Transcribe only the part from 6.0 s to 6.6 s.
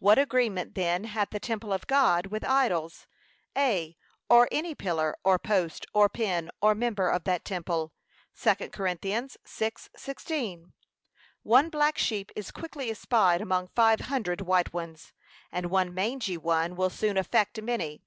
pin,